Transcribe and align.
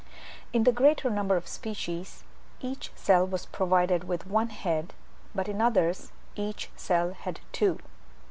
In 0.51 0.63
the 0.63 0.71
greater 0.71 1.11
number 1.11 1.37
of 1.37 1.47
species, 1.47 2.23
each 2.59 2.91
cell 2.95 3.23
was 3.27 3.45
provided 3.45 4.05
with 4.05 4.25
one 4.25 4.49
head, 4.49 4.93
but 5.35 5.47
in 5.47 5.61
others 5.61 6.11
each 6.35 6.71
cell 6.75 7.13
had 7.13 7.39
two. 7.51 7.77